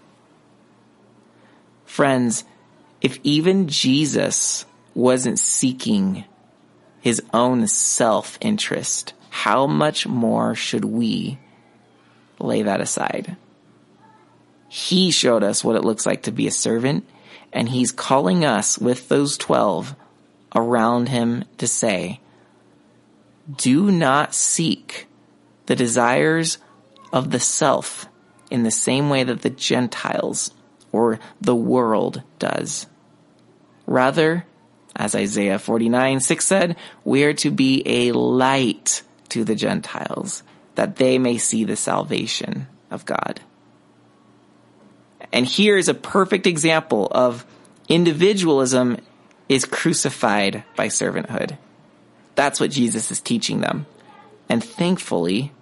Friends, 1.86 2.44
if 3.00 3.18
even 3.22 3.68
Jesus 3.68 4.66
wasn't 4.94 5.38
seeking 5.38 6.24
his 7.00 7.22
own 7.32 7.66
self-interest, 7.66 9.14
how 9.30 9.66
much 9.66 10.06
more 10.06 10.54
should 10.54 10.84
we 10.84 11.38
lay 12.38 12.62
that 12.62 12.80
aside? 12.80 13.36
He 14.68 15.10
showed 15.10 15.42
us 15.42 15.64
what 15.64 15.76
it 15.76 15.84
looks 15.84 16.04
like 16.04 16.22
to 16.22 16.32
be 16.32 16.46
a 16.46 16.52
servant, 16.52 17.08
and 17.52 17.68
he's 17.68 17.90
calling 17.90 18.44
us 18.44 18.78
with 18.78 19.08
those 19.08 19.36
12 19.38 19.96
around 20.54 21.08
him 21.08 21.44
to 21.58 21.66
say, 21.66 22.20
do 23.56 23.90
not 23.90 24.34
seek 24.34 25.06
the 25.66 25.76
desires 25.76 26.58
of 27.12 27.30
the 27.30 27.40
self 27.40 28.06
in 28.50 28.62
the 28.62 28.70
same 28.70 29.08
way 29.08 29.24
that 29.24 29.42
the 29.42 29.50
Gentiles 29.50 30.52
or 30.92 31.20
the 31.40 31.54
world 31.54 32.22
does. 32.38 32.86
Rather, 33.86 34.44
as 34.94 35.14
Isaiah 35.14 35.58
49 35.58 36.20
6 36.20 36.46
said, 36.46 36.76
we 37.04 37.24
are 37.24 37.34
to 37.34 37.50
be 37.50 37.82
a 37.86 38.12
light 38.12 39.02
to 39.30 39.44
the 39.44 39.54
Gentiles, 39.54 40.42
that 40.74 40.96
they 40.96 41.18
may 41.18 41.38
see 41.38 41.64
the 41.64 41.76
salvation 41.76 42.66
of 42.90 43.04
God. 43.04 43.40
And 45.32 45.46
here 45.46 45.76
is 45.76 45.88
a 45.88 45.94
perfect 45.94 46.46
example 46.46 47.06
of 47.10 47.46
individualism 47.88 48.98
is 49.50 49.64
crucified 49.64 50.62
by 50.76 50.86
servanthood. 50.86 51.58
That's 52.36 52.60
what 52.60 52.70
Jesus 52.70 53.10
is 53.10 53.20
teaching 53.20 53.60
them. 53.60 53.84
And 54.48 54.62
thankfully, 54.62 55.52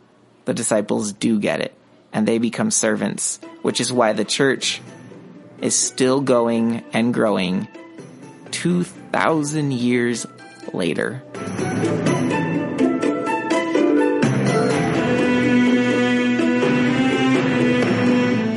the 0.45 0.53
disciples 0.53 1.15
do 1.15 1.41
get 1.41 1.63
it 1.63 1.75
and 2.13 2.29
they 2.29 2.37
become 2.37 2.71
servants, 2.71 3.41
which 3.63 3.81
is 3.81 3.91
why 3.91 4.13
the 4.13 4.27
church 4.27 4.83
is 5.63 5.75
still 5.75 6.21
going 6.21 6.85
and 6.93 7.15
growing 7.15 7.67
2,000 8.51 9.73
years 9.73 10.27
later. 10.75 11.23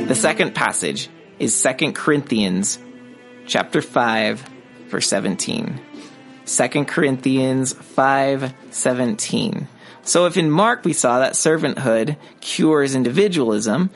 The 0.08 0.14
second 0.14 0.54
passage 0.54 1.08
is 1.38 1.60
2 1.62 1.92
Corinthians 1.92 2.78
chapter 3.46 3.80
5 3.80 4.50
verse 4.92 5.08
17. 5.08 5.80
2 6.46 6.84
Corinthians 6.84 7.72
5 7.72 8.54
17. 8.70 9.68
So 10.04 10.26
if 10.26 10.36
in 10.36 10.50
Mark 10.50 10.84
we 10.84 10.92
saw 10.92 11.18
that 11.18 11.32
servanthood 11.32 12.16
cures 12.40 12.94
individualism, 12.94 13.90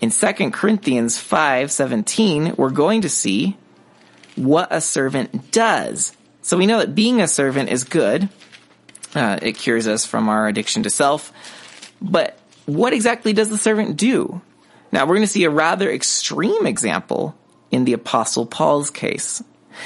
in 0.00 0.10
2 0.10 0.50
Corinthians 0.52 1.18
5 1.18 1.70
17, 1.70 2.54
we're 2.56 2.70
going 2.70 3.02
to 3.02 3.08
see 3.08 3.56
what 4.36 4.68
a 4.70 4.80
servant 4.80 5.50
does. 5.50 6.16
So 6.42 6.56
we 6.56 6.66
know 6.66 6.78
that 6.78 6.94
being 6.94 7.20
a 7.20 7.28
servant 7.28 7.70
is 7.70 7.84
good. 7.84 8.28
Uh, 9.14 9.38
it 9.42 9.52
cures 9.52 9.86
us 9.86 10.04
from 10.04 10.28
our 10.28 10.46
addiction 10.46 10.82
to 10.84 10.90
self. 10.90 11.32
But 12.00 12.38
what 12.66 12.92
exactly 12.92 13.32
does 13.32 13.48
the 13.48 13.58
servant 13.58 13.96
do? 13.96 14.40
Now 14.92 15.02
we're 15.02 15.16
going 15.16 15.22
to 15.22 15.32
see 15.32 15.44
a 15.44 15.50
rather 15.50 15.90
extreme 15.90 16.66
example 16.66 17.34
in 17.70 17.84
the 17.84 17.94
apostle 17.94 18.46
Paul's 18.46 18.90
case. 18.90 19.42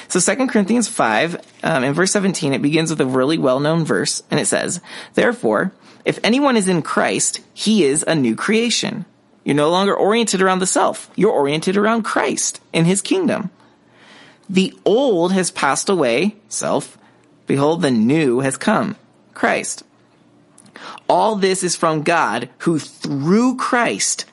So 0.08 0.20
2 0.20 0.46
Corinthians 0.46 0.88
5, 0.88 1.36
um, 1.62 1.84
in 1.84 1.92
verse 1.92 2.12
17, 2.12 2.52
it 2.52 2.62
begins 2.62 2.90
with 2.90 3.00
a 3.00 3.06
really 3.06 3.38
well-known 3.38 3.84
verse, 3.84 4.22
and 4.30 4.38
it 4.40 4.46
says, 4.46 4.80
Therefore, 5.14 5.72
if 6.04 6.18
anyone 6.22 6.56
is 6.56 6.68
in 6.68 6.82
Christ, 6.82 7.40
he 7.52 7.84
is 7.84 8.04
a 8.06 8.14
new 8.14 8.34
creation. 8.34 9.04
You're 9.44 9.56
no 9.56 9.70
longer 9.70 9.94
oriented 9.94 10.42
around 10.42 10.58
the 10.58 10.66
self. 10.66 11.10
You're 11.16 11.32
oriented 11.32 11.76
around 11.76 12.02
Christ 12.02 12.60
and 12.72 12.86
his 12.86 13.02
kingdom. 13.02 13.50
The 14.48 14.74
old 14.84 15.32
has 15.32 15.50
passed 15.50 15.88
away, 15.88 16.36
self. 16.48 16.98
Behold, 17.46 17.82
the 17.82 17.90
new 17.90 18.40
has 18.40 18.56
come, 18.56 18.96
Christ. 19.34 19.82
All 21.08 21.36
this 21.36 21.62
is 21.62 21.76
from 21.76 22.02
God, 22.02 22.48
who 22.58 22.78
through 22.78 23.56
Christ 23.56 24.24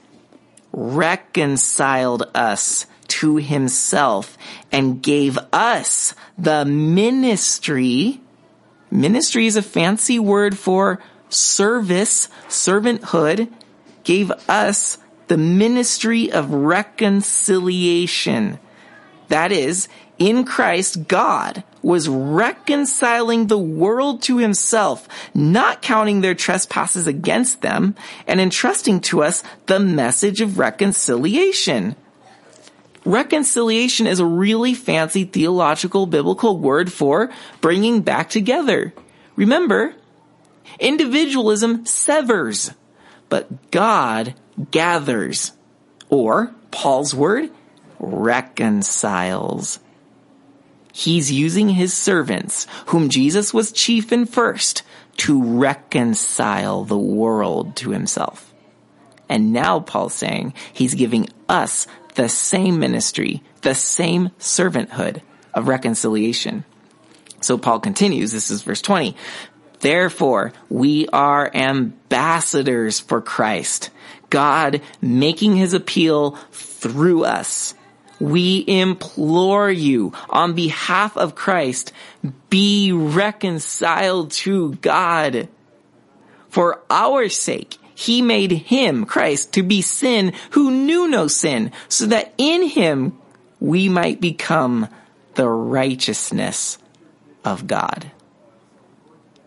reconciled 0.72 2.30
us 2.36 2.86
to 3.08 3.38
himself 3.38 4.38
and 4.72 5.02
gave 5.02 5.38
us 5.52 6.14
the 6.38 6.66
ministry. 6.66 8.22
Ministry 8.90 9.48
is 9.48 9.56
a 9.56 9.62
fancy 9.62 10.20
word 10.20 10.58
for 10.58 11.00
service, 11.30 12.30
servanthood, 12.48 13.52
gave 14.04 14.32
us 14.48 14.98
the 15.28 15.38
ministry 15.38 16.32
of 16.32 16.52
reconciliation. 16.52 18.60
That 19.28 19.52
is, 19.52 19.90
in 20.18 20.46
Christ, 20.46 21.08
God 21.08 21.64
was 21.82 22.10
reconciling 22.10 23.48
the 23.48 23.58
world 23.58 24.22
to 24.24 24.38
himself, 24.38 25.08
not 25.34 25.82
counting 25.82 26.22
their 26.22 26.36
trespasses 26.36 27.08
against 27.08 27.62
them, 27.62 27.96
and 28.26 28.42
entrusting 28.42 29.02
to 29.02 29.22
us 29.22 29.44
the 29.68 29.80
message 29.80 30.42
of 30.42 30.58
reconciliation. 30.58 31.96
Reconciliation 33.08 34.06
is 34.06 34.20
a 34.20 34.26
really 34.26 34.74
fancy 34.74 35.24
theological 35.24 36.08
biblical 36.08 36.58
word 36.58 36.92
for 36.92 37.32
bringing 37.62 38.02
back 38.02 38.30
together. 38.30 38.94
Remember, 39.38 39.94
individualism 40.78 41.86
severs, 41.86 42.72
but 43.30 43.72
God 43.72 44.36
gathers. 44.72 45.54
Or, 46.10 46.54
Paul's 46.72 47.16
word, 47.16 47.50
reconciles. 47.98 49.80
He's 50.92 51.32
using 51.32 51.70
his 51.70 51.94
servants, 51.94 52.68
whom 52.88 53.08
Jesus 53.08 53.54
was 53.54 53.72
chief 53.72 54.12
and 54.12 54.30
first, 54.30 54.84
to 55.18 55.42
reconcile 55.42 56.84
the 56.84 56.98
world 56.98 57.78
to 57.78 57.92
himself. 57.92 58.47
And 59.30 59.54
now 59.54 59.80
Paul's 59.80 60.14
saying 60.14 60.54
he's 60.74 60.96
giving 60.96 61.30
us 61.50 61.88
the 62.16 62.30
same 62.30 62.80
ministry, 62.80 63.44
the 63.62 63.76
same 63.76 64.30
servanthood 64.40 65.22
of 65.54 65.68
reconciliation. 65.68 66.64
So 67.42 67.58
Paul 67.58 67.80
continues, 67.80 68.32
this 68.32 68.50
is 68.50 68.64
verse 68.64 68.82
20. 68.82 69.16
Therefore, 69.80 70.54
we 70.70 71.08
are 71.10 71.52
ambassadors 71.54 73.00
for 73.00 73.22
Christ, 73.22 73.92
God 74.30 74.82
making 75.02 75.56
his 75.56 75.74
appeal 75.74 76.32
through 76.52 77.24
us. 77.24 77.76
We 78.20 78.66
implore 78.68 79.70
you 79.70 80.14
on 80.30 80.54
behalf 80.54 81.16
of 81.16 81.36
Christ, 81.36 81.94
be 82.50 82.92
reconciled 82.92 84.32
to 84.32 84.74
God. 84.76 85.48
For 86.50 86.82
our 86.90 87.30
sake, 87.30 87.78
he 88.00 88.22
made 88.22 88.52
him, 88.52 89.08
Christ, 89.08 89.54
to 89.54 89.64
be 89.64 89.82
sin 89.82 90.34
who 90.52 90.70
knew 90.70 91.08
no 91.08 91.28
sin, 91.28 91.72
so 91.90 92.06
that 92.06 92.32
in 92.38 92.62
him 92.62 93.18
we 93.60 93.90
might 93.90 94.22
become 94.22 94.88
the 95.34 95.50
righteousness 95.50 96.78
of 97.44 97.66
God. 97.66 98.12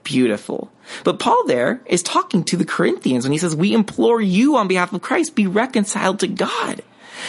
Beautiful. 0.02 0.68
But 1.04 1.20
Paul 1.20 1.44
there 1.46 1.80
is 1.86 2.02
talking 2.02 2.42
to 2.44 2.56
the 2.56 2.64
Corinthians 2.64 3.24
when 3.24 3.30
he 3.30 3.38
says, 3.38 3.54
we 3.54 3.72
implore 3.72 4.20
you 4.20 4.56
on 4.56 4.66
behalf 4.66 4.92
of 4.92 5.00
Christ, 5.00 5.36
be 5.36 5.46
reconciled 5.46 6.18
to 6.18 6.26
God. 6.26 6.82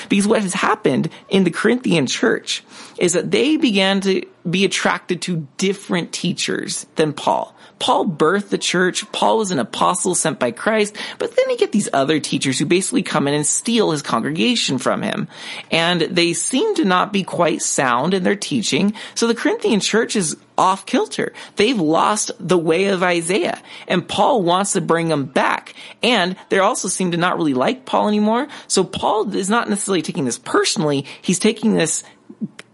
Because 0.09 0.27
what 0.27 0.41
has 0.41 0.55
happened 0.55 1.11
in 1.29 1.43
the 1.43 1.51
Corinthian 1.51 2.07
church 2.07 2.63
is 2.97 3.13
that 3.13 3.29
they 3.29 3.57
began 3.57 4.01
to 4.01 4.25
be 4.49 4.65
attracted 4.65 5.21
to 5.23 5.47
different 5.57 6.13
teachers 6.13 6.87
than 6.95 7.13
Paul. 7.13 7.55
Paul 7.81 8.05
birthed 8.05 8.49
the 8.49 8.59
church. 8.59 9.11
Paul 9.11 9.39
was 9.39 9.49
an 9.49 9.57
apostle 9.57 10.13
sent 10.13 10.37
by 10.37 10.51
Christ, 10.51 10.95
but 11.17 11.35
then 11.35 11.49
you 11.49 11.57
get 11.57 11.71
these 11.71 11.89
other 11.91 12.19
teachers 12.19 12.59
who 12.59 12.67
basically 12.67 13.01
come 13.01 13.27
in 13.27 13.33
and 13.33 13.45
steal 13.45 13.89
his 13.89 14.03
congregation 14.03 14.77
from 14.77 15.01
him. 15.01 15.27
And 15.71 16.01
they 16.01 16.33
seem 16.33 16.75
to 16.75 16.85
not 16.85 17.11
be 17.11 17.23
quite 17.23 17.63
sound 17.63 18.13
in 18.13 18.21
their 18.21 18.35
teaching. 18.35 18.93
So 19.15 19.25
the 19.25 19.33
Corinthian 19.33 19.79
church 19.79 20.15
is 20.15 20.37
off 20.59 20.85
kilter. 20.85 21.33
They've 21.55 21.79
lost 21.79 22.29
the 22.39 22.57
way 22.57 22.85
of 22.85 23.01
Isaiah 23.01 23.59
and 23.87 24.07
Paul 24.07 24.43
wants 24.43 24.73
to 24.73 24.81
bring 24.81 25.07
them 25.07 25.25
back. 25.25 25.73
And 26.03 26.35
they 26.49 26.59
also 26.59 26.87
seem 26.87 27.11
to 27.11 27.17
not 27.17 27.35
really 27.35 27.55
like 27.55 27.87
Paul 27.87 28.07
anymore. 28.07 28.47
So 28.67 28.83
Paul 28.83 29.33
is 29.35 29.49
not 29.49 29.69
necessarily 29.69 30.03
taking 30.03 30.25
this 30.25 30.37
personally. 30.37 31.07
He's 31.23 31.39
taking 31.39 31.73
this 31.73 32.03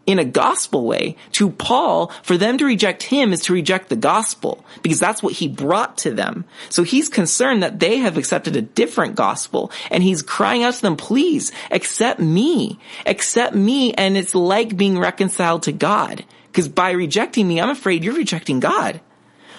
in 0.07 0.19
a 0.19 0.25
gospel 0.25 0.85
way 0.85 1.17
to 1.33 1.49
Paul, 1.49 2.11
for 2.23 2.37
them 2.37 2.57
to 2.57 2.65
reject 2.65 3.03
him 3.03 3.33
is 3.33 3.43
to 3.43 3.53
reject 3.53 3.89
the 3.89 3.97
gospel 3.97 4.65
because 4.81 4.99
that's 4.99 5.21
what 5.21 5.33
he 5.33 5.49
brought 5.49 5.97
to 5.99 6.13
them. 6.13 6.45
So 6.69 6.83
he's 6.83 7.09
concerned 7.09 7.61
that 7.61 7.79
they 7.79 7.97
have 7.97 8.17
accepted 8.17 8.55
a 8.55 8.61
different 8.61 9.15
gospel 9.15 9.69
and 9.91 10.01
he's 10.01 10.23
crying 10.23 10.63
out 10.63 10.75
to 10.75 10.81
them, 10.81 10.95
please 10.95 11.51
accept 11.69 12.21
me, 12.21 12.79
accept 13.05 13.53
me. 13.53 13.93
And 13.93 14.17
it's 14.17 14.33
like 14.33 14.77
being 14.77 14.97
reconciled 14.97 15.63
to 15.63 15.73
God 15.73 16.23
because 16.47 16.69
by 16.69 16.91
rejecting 16.91 17.45
me, 17.45 17.59
I'm 17.59 17.69
afraid 17.69 18.05
you're 18.05 18.15
rejecting 18.15 18.61
God. 18.61 19.01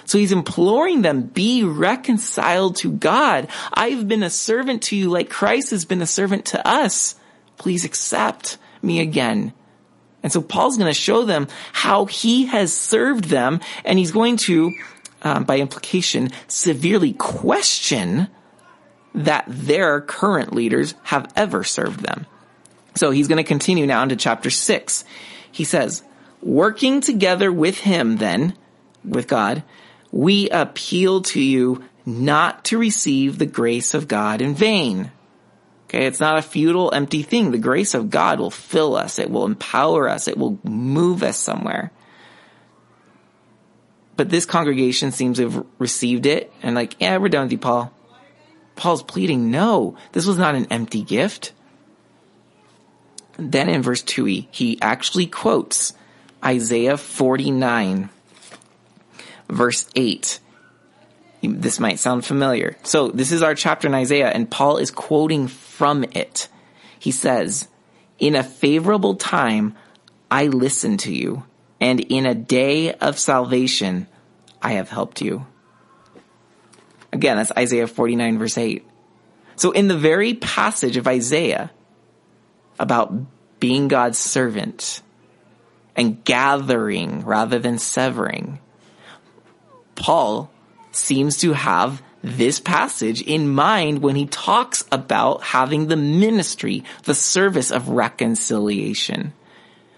So 0.07 0.17
he's 0.17 0.33
imploring 0.33 1.03
them, 1.03 1.25
be 1.25 1.63
reconciled 1.63 2.77
to 2.77 2.91
God. 2.91 3.49
I've 3.75 4.09
been 4.09 4.23
a 4.23 4.31
servant 4.31 4.85
to 4.85 4.97
you 4.97 5.11
like 5.11 5.29
Christ 5.29 5.73
has 5.73 5.85
been 5.85 6.01
a 6.01 6.07
servant 6.07 6.47
to 6.47 6.67
us. 6.67 7.17
Please 7.59 7.85
accept 7.85 8.57
me 8.81 9.01
again. 9.01 9.53
And 10.23 10.33
so 10.33 10.43
Paul's 10.43 10.77
going 10.77 10.91
to 10.91 11.01
show 11.01 11.25
them 11.25 11.49
how 11.73 12.07
he 12.07 12.47
has 12.47 12.73
served 12.73 13.25
them, 13.25 13.61
and 13.85 13.99
he's 13.99 14.13
going 14.13 14.37
to, 14.39 14.73
um, 15.23 15.45
by 15.45 15.59
implication, 15.59 16.31
severely 16.49 17.13
question 17.13 18.29
that 19.15 19.45
their 19.49 20.01
current 20.01 20.53
leaders 20.53 20.95
have 21.05 21.33
ever 21.37 21.65
served 21.65 22.01
them. 22.01 22.27
So 22.95 23.11
he's 23.11 23.29
going 23.29 23.39
to 23.39 23.45
continue 23.45 23.87
now 23.87 24.03
into 24.03 24.17
chapter 24.17 24.51
six. 24.51 25.05
He 25.51 25.65
says, 25.65 26.03
working 26.43 27.01
together 27.01 27.53
with 27.53 27.79
him 27.79 28.17
then, 28.17 28.57
with 29.05 29.29
God, 29.29 29.63
we 30.11 30.51
appeal 30.51 31.23
to 31.23 31.41
you 31.41 31.85
not 32.05 32.65
to 32.65 32.79
receive 32.79 33.39
the 33.39 33.47
grace 33.47 33.95
of 33.95 34.09
God 34.09 34.41
in 34.41 34.55
vain. 34.55 35.13
Okay, 35.89 36.05
it's 36.05 36.21
not 36.21 36.37
a 36.37 36.43
futile, 36.43 36.93
empty 36.93 37.23
thing. 37.23 37.51
The 37.51 37.59
grace 37.59 37.95
of 37.95 38.11
God 38.11 38.41
will 38.41 38.51
fill 38.51 38.95
us. 38.95 39.19
It 39.19 39.31
will 39.31 39.47
empower 39.47 40.07
us. 40.07 40.29
It 40.29 40.37
will 40.37 40.59
move 40.63 41.23
us 41.23 41.39
somewhere. 41.39 41.91
But 44.15 44.29
this 44.29 44.45
congregation 44.45 45.13
seems 45.13 45.39
to 45.39 45.49
have 45.49 45.67
received 45.79 46.27
it 46.27 46.53
and 46.63 46.75
like, 46.75 47.01
yeah, 47.01 47.17
we're 47.17 47.29
done 47.29 47.45
with 47.45 47.53
you, 47.53 47.59
Paul. 47.59 47.93
Paul's 48.75 49.03
pleading, 49.03 49.51
no, 49.51 49.97
this 50.13 50.27
was 50.27 50.37
not 50.37 50.57
an 50.57 50.67
empty 50.71 51.03
gift. 51.03 51.53
then 53.37 53.69
in 53.69 53.81
verse 53.81 54.03
2, 54.03 54.25
he, 54.25 54.49
he 54.51 54.79
actually 54.83 55.27
quotes 55.27 55.95
Isaiah 56.45 56.97
49, 56.97 58.11
verse 59.49 59.89
8. 59.95 60.41
This 61.43 61.81
might 61.81 61.99
sound 61.99 62.25
familiar. 62.27 62.77
So 62.83 63.09
this 63.09 63.33
is 63.33 63.43
our 63.43 63.55
chapter 63.55 63.87
in 63.87 63.95
Isaiah 63.95 64.31
and 64.31 64.51
Paul 64.51 64.79
is 64.79 64.91
quoting 64.91 65.47
from 65.79 66.03
it. 66.03 66.49
He 66.99 67.13
says, 67.13 67.69
in 68.19 68.35
a 68.35 68.43
favorable 68.43 69.15
time, 69.15 69.77
I 70.29 70.49
listened 70.49 71.01
to 71.01 71.15
you 71.15 71.45
and 71.81 72.01
in 72.01 72.27
a 72.27 72.35
day 72.35 72.93
of 72.93 73.17
salvation, 73.17 74.09
I 74.61 74.73
have 74.73 74.89
helped 74.89 75.21
you. 75.21 75.47
Again, 77.13 77.37
that's 77.37 77.53
Isaiah 77.53 77.87
49 77.87 78.39
verse 78.39 78.59
8. 78.59 78.85
So 79.55 79.71
in 79.71 79.87
the 79.87 79.97
very 79.97 80.35
passage 80.35 80.97
of 80.97 81.07
Isaiah 81.07 81.71
about 82.81 83.15
being 83.61 83.87
God's 83.87 84.19
servant 84.19 85.01
and 85.95 86.25
gathering 86.25 87.25
rather 87.25 87.61
than 87.61 87.79
severing, 87.79 88.59
Paul 89.95 90.51
seems 90.91 91.39
to 91.39 91.53
have 91.53 92.03
this 92.23 92.61
passage 92.61 93.23
in 93.23 93.49
mind 93.49 94.03
when 94.03 94.17
he 94.17 94.27
talks 94.27 94.85
about 94.91 95.43
having 95.43 95.87
the 95.87 95.97
ministry, 95.97 96.85
the 97.05 97.15
service 97.15 97.71
of 97.71 97.89
reconciliation. 97.89 99.33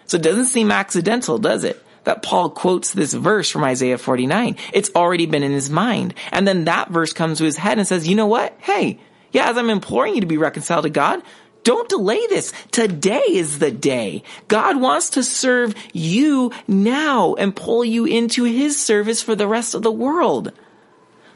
So 0.06 0.16
it 0.16 0.22
doesn't 0.22 0.46
seem 0.46 0.70
accidental, 0.70 1.38
does 1.38 1.64
it? 1.64 1.82
That 2.04 2.22
Paul 2.22 2.50
quotes 2.50 2.92
this 2.92 3.12
verse 3.12 3.50
from 3.50 3.64
Isaiah 3.64 3.98
49. 3.98 4.56
It's 4.72 4.90
already 4.94 5.26
been 5.26 5.42
in 5.42 5.52
his 5.52 5.70
mind. 5.70 6.14
And 6.32 6.48
then 6.48 6.64
that 6.64 6.90
verse 6.90 7.12
comes 7.12 7.38
to 7.38 7.44
his 7.44 7.56
head 7.56 7.78
and 7.78 7.86
says, 7.86 8.08
you 8.08 8.16
know 8.16 8.26
what? 8.26 8.56
Hey, 8.60 8.98
yeah, 9.32 9.48
as 9.48 9.56
I'm 9.56 9.70
imploring 9.70 10.14
you 10.14 10.20
to 10.22 10.26
be 10.26 10.38
reconciled 10.38 10.84
to 10.84 10.90
God, 10.90 11.22
don't 11.62 11.88
delay 11.88 12.26
this. 12.28 12.52
Today 12.70 13.22
is 13.28 13.58
the 13.58 13.70
day. 13.70 14.22
God 14.48 14.80
wants 14.80 15.10
to 15.10 15.22
serve 15.22 15.74
you 15.92 16.52
now 16.66 17.34
and 17.34 17.54
pull 17.54 17.84
you 17.84 18.06
into 18.06 18.44
his 18.44 18.80
service 18.82 19.22
for 19.22 19.34
the 19.34 19.46
rest 19.46 19.74
of 19.74 19.82
the 19.82 19.92
world. 19.92 20.52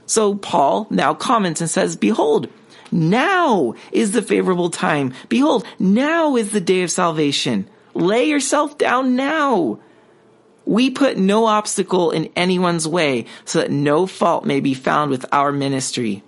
So 0.06 0.34
Paul 0.34 0.86
now 0.90 1.14
comments 1.14 1.60
and 1.60 1.70
says, 1.70 1.96
behold, 1.96 2.48
now 2.90 3.74
is 3.90 4.12
the 4.12 4.22
favorable 4.22 4.70
time. 4.70 5.14
Behold, 5.28 5.64
now 5.78 6.36
is 6.36 6.52
the 6.52 6.60
day 6.60 6.82
of 6.82 6.90
salvation. 6.90 7.68
Lay 7.94 8.24
yourself 8.24 8.78
down 8.78 9.16
now. 9.16 9.78
We 10.66 10.90
put 10.90 11.18
no 11.18 11.46
obstacle 11.46 12.10
in 12.10 12.30
anyone's 12.36 12.88
way 12.88 13.26
so 13.44 13.60
that 13.60 13.70
no 13.70 14.06
fault 14.06 14.44
may 14.44 14.60
be 14.60 14.74
found 14.74 15.10
with 15.10 15.26
our 15.32 15.52
ministry. 15.52 16.22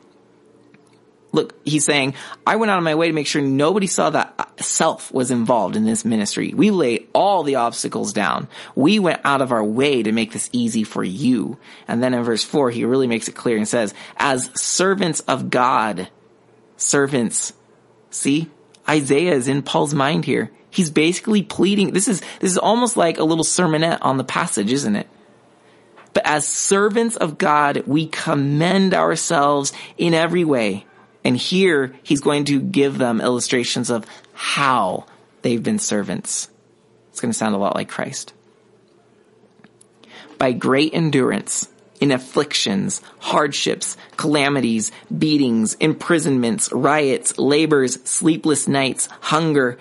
Look, 1.32 1.54
he's 1.64 1.84
saying, 1.84 2.14
I 2.46 2.56
went 2.56 2.70
out 2.70 2.78
of 2.78 2.84
my 2.84 2.94
way 2.94 3.08
to 3.08 3.12
make 3.12 3.26
sure 3.26 3.42
nobody 3.42 3.86
saw 3.86 4.10
that 4.10 4.45
self 4.60 5.12
was 5.12 5.30
involved 5.30 5.76
in 5.76 5.84
this 5.84 6.04
ministry. 6.04 6.52
We 6.54 6.70
lay 6.70 7.06
all 7.12 7.42
the 7.42 7.56
obstacles 7.56 8.12
down. 8.12 8.48
We 8.74 8.98
went 8.98 9.20
out 9.24 9.42
of 9.42 9.52
our 9.52 9.64
way 9.64 10.02
to 10.02 10.12
make 10.12 10.32
this 10.32 10.48
easy 10.52 10.84
for 10.84 11.04
you. 11.04 11.58
And 11.86 12.02
then 12.02 12.14
in 12.14 12.22
verse 12.22 12.44
four, 12.44 12.70
he 12.70 12.84
really 12.84 13.06
makes 13.06 13.28
it 13.28 13.34
clear 13.34 13.56
and 13.56 13.68
says, 13.68 13.94
as 14.16 14.50
servants 14.54 15.20
of 15.20 15.50
God, 15.50 16.08
servants. 16.76 17.52
See, 18.10 18.50
Isaiah 18.88 19.34
is 19.34 19.48
in 19.48 19.62
Paul's 19.62 19.94
mind 19.94 20.24
here. 20.24 20.50
He's 20.70 20.90
basically 20.90 21.42
pleading. 21.42 21.92
This 21.92 22.08
is, 22.08 22.20
this 22.40 22.52
is 22.52 22.58
almost 22.58 22.96
like 22.96 23.18
a 23.18 23.24
little 23.24 23.44
sermonette 23.44 23.98
on 24.02 24.16
the 24.16 24.24
passage, 24.24 24.72
isn't 24.72 24.96
it? 24.96 25.08
But 26.12 26.26
as 26.26 26.48
servants 26.48 27.16
of 27.16 27.36
God, 27.36 27.82
we 27.86 28.06
commend 28.06 28.94
ourselves 28.94 29.72
in 29.98 30.14
every 30.14 30.44
way 30.44 30.86
and 31.26 31.36
here 31.36 31.92
he's 32.04 32.20
going 32.20 32.44
to 32.44 32.60
give 32.60 32.98
them 32.98 33.20
illustrations 33.20 33.90
of 33.90 34.06
how 34.36 35.06
they've 35.42 35.62
been 35.62 35.78
servants. 35.78 36.48
It's 37.10 37.20
going 37.20 37.32
to 37.32 37.38
sound 37.38 37.54
a 37.54 37.58
lot 37.58 37.74
like 37.74 37.88
Christ. 37.88 38.34
By 40.38 40.52
great 40.52 40.92
endurance, 40.92 41.68
in 42.00 42.12
afflictions, 42.12 43.00
hardships, 43.18 43.96
calamities, 44.18 44.92
beatings, 45.16 45.74
imprisonments, 45.74 46.70
riots, 46.70 47.38
labors, 47.38 48.02
sleepless 48.04 48.68
nights, 48.68 49.08
hunger, 49.20 49.78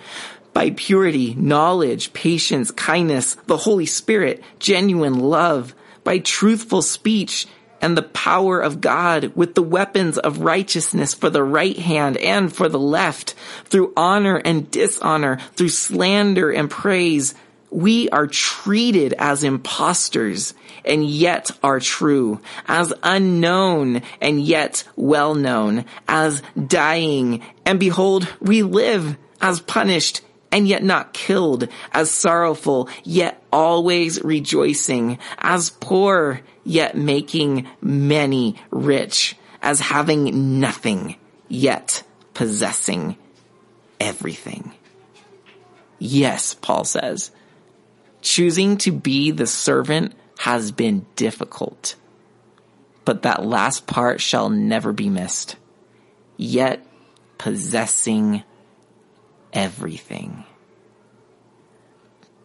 by 0.54 0.70
purity, 0.70 1.34
knowledge, 1.34 2.14
patience, 2.14 2.70
kindness, 2.70 3.34
the 3.46 3.58
Holy 3.58 3.84
Spirit, 3.84 4.42
genuine 4.58 5.18
love, 5.18 5.74
by 6.02 6.18
truthful 6.18 6.80
speech, 6.80 7.46
and 7.80 7.96
the 7.96 8.02
power 8.02 8.60
of 8.60 8.80
God 8.80 9.32
with 9.34 9.54
the 9.54 9.62
weapons 9.62 10.18
of 10.18 10.40
righteousness 10.40 11.14
for 11.14 11.30
the 11.30 11.42
right 11.42 11.76
hand 11.76 12.16
and 12.16 12.54
for 12.54 12.68
the 12.68 12.78
left, 12.78 13.34
through 13.64 13.92
honor 13.96 14.36
and 14.36 14.70
dishonor, 14.70 15.38
through 15.54 15.68
slander 15.68 16.50
and 16.50 16.70
praise, 16.70 17.34
we 17.70 18.08
are 18.10 18.26
treated 18.26 19.12
as 19.18 19.44
impostors 19.44 20.54
and 20.84 21.04
yet 21.04 21.50
are 21.62 21.80
true, 21.80 22.40
as 22.66 22.92
unknown 23.02 24.02
and 24.20 24.40
yet 24.40 24.84
well 24.94 25.34
known, 25.34 25.84
as 26.08 26.42
dying 26.66 27.42
and 27.64 27.80
behold, 27.80 28.32
we 28.40 28.62
live, 28.62 29.16
as 29.40 29.60
punished 29.60 30.22
and 30.56 30.66
yet 30.66 30.82
not 30.82 31.12
killed, 31.12 31.68
as 31.92 32.10
sorrowful 32.10 32.88
yet 33.04 33.42
always 33.52 34.24
rejoicing, 34.24 35.18
as 35.36 35.68
poor 35.68 36.40
yet 36.64 36.96
making 36.96 37.68
many 37.82 38.56
rich, 38.70 39.36
as 39.60 39.80
having 39.80 40.58
nothing 40.58 41.16
yet 41.46 42.02
possessing 42.32 43.18
everything. 44.00 44.72
Yes, 45.98 46.54
Paul 46.54 46.84
says, 46.84 47.30
choosing 48.22 48.78
to 48.78 48.92
be 48.92 49.32
the 49.32 49.46
servant 49.46 50.14
has 50.38 50.72
been 50.72 51.04
difficult, 51.16 51.96
but 53.04 53.24
that 53.24 53.44
last 53.44 53.86
part 53.86 54.22
shall 54.22 54.48
never 54.48 54.94
be 54.94 55.10
missed. 55.10 55.56
Yet 56.38 56.82
possessing 57.36 58.42
everything. 59.56 60.44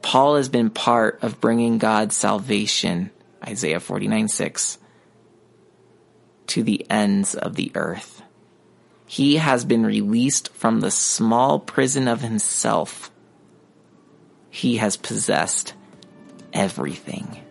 Paul 0.02 0.38
has 0.38 0.50
been 0.50 0.72
part 0.72 1.20
of 1.22 1.42
bringing 1.42 1.78
God's 1.78 2.16
salvation, 2.16 3.12
Isaiah 3.46 3.80
49 3.80 4.30
6, 4.30 4.80
to 6.48 6.64
the 6.64 6.90
ends 6.90 7.36
of 7.36 7.56
the 7.56 7.72
earth. 7.76 8.24
He 9.06 9.36
has 9.36 9.66
been 9.66 9.86
released 9.86 10.54
from 10.54 10.80
the 10.80 10.90
small 10.90 11.60
prison 11.60 12.08
of 12.08 12.22
himself. 12.22 13.12
He 14.50 14.78
has 14.78 14.96
possessed 14.96 15.74
everything. 16.54 17.42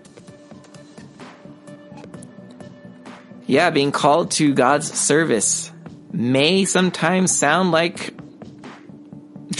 Yeah, 3.46 3.70
being 3.70 3.92
called 3.92 4.30
to 4.32 4.54
God's 4.54 4.92
service 4.92 5.70
may 6.12 6.64
sometimes 6.64 7.36
sound 7.36 7.72
like 7.72 8.14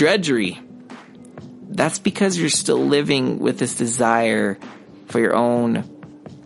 drudgery. 0.01 0.59
That's 1.69 1.99
because 1.99 2.39
you're 2.39 2.49
still 2.49 2.83
living 2.83 3.39
with 3.39 3.59
this 3.59 3.75
desire 3.75 4.59
for 5.09 5.21
your 5.21 5.37
own 5.37 5.85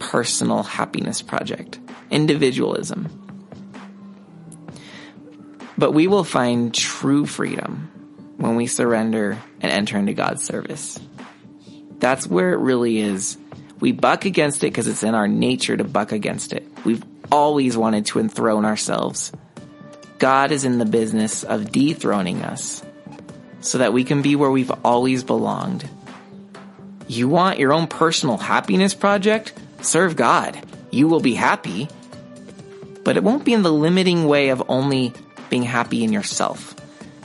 personal 0.01 0.65
happiness 0.65 1.23
project, 1.23 1.79
individualism. 2.11 3.07
But 5.79 5.93
we 5.93 6.09
will 6.09 6.25
find 6.25 6.75
true 6.75 7.27
freedom 7.27 8.35
when 8.39 8.57
we 8.57 8.67
surrender 8.67 9.41
and 9.61 9.71
enter 9.71 9.99
into 9.99 10.15
God's 10.15 10.43
service. 10.43 10.99
That's 12.01 12.27
where 12.27 12.55
it 12.55 12.59
really 12.59 12.99
is. 12.99 13.39
We 13.79 13.93
buck 13.93 14.25
against 14.25 14.65
it 14.65 14.73
because 14.73 14.89
it's 14.89 15.05
in 15.05 15.15
our 15.15 15.29
nature 15.29 15.77
to 15.77 15.85
buck 15.85 16.11
against 16.11 16.53
it. 16.53 16.67
We've 16.85 17.05
always 17.31 17.77
wanted 17.77 18.07
to 18.07 18.19
enthrone 18.19 18.65
ourselves. 18.65 19.31
God 20.19 20.51
is 20.51 20.65
in 20.65 20.79
the 20.79 20.85
business 20.85 21.45
of 21.45 21.71
dethroning 21.71 22.43
us 22.43 22.83
so 23.65 23.79
that 23.79 23.93
we 23.93 24.05
can 24.05 24.21
be 24.21 24.37
where 24.37 24.51
we've 24.51 24.73
always 24.85 25.25
belonged. 25.25 25.89
You 27.09 27.29
want 27.29 27.59
your 27.59 27.73
own 27.73 27.87
personal 27.87 28.37
happiness 28.37 28.95
project? 28.95 29.55
Serve 29.81 30.17
God. 30.17 30.59
You 30.91 31.09
will 31.09 31.21
be 31.21 31.35
happy. 31.35 31.89
But 33.05 33.17
it 33.17 33.25
won't 33.25 33.45
be 33.45 33.55
in 33.55 33.63
the 33.63 33.73
limiting 33.73 34.27
way 34.27 34.51
of 34.51 34.63
only 34.69 35.13
being 35.49 35.63
happy 35.63 36.05
in 36.05 36.13
yourself. 36.13 36.75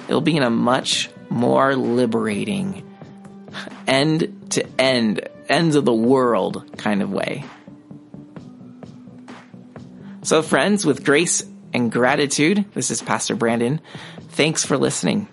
It'll 0.07 0.21
be 0.21 0.37
in 0.37 0.43
a 0.43 0.49
much 0.49 1.09
more 1.29 1.75
liberating, 1.75 2.89
end 3.85 4.51
to 4.51 4.65
end, 4.79 5.27
ends 5.47 5.75
of 5.75 5.85
the 5.85 5.93
world 5.93 6.77
kind 6.77 7.01
of 7.01 7.11
way. 7.11 7.43
So 10.21 10.41
friends, 10.41 10.85
with 10.85 11.03
grace 11.03 11.43
and 11.73 11.91
gratitude, 11.91 12.65
this 12.73 12.91
is 12.91 13.01
Pastor 13.01 13.35
Brandon. 13.35 13.81
Thanks 14.29 14.65
for 14.65 14.77
listening. 14.77 15.27